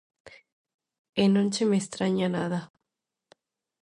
[1.21, 2.59] E non che me estraña nada.